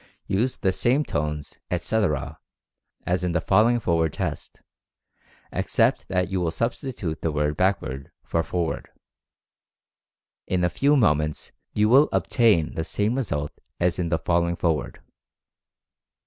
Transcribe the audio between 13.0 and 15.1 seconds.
result as in the falling forward.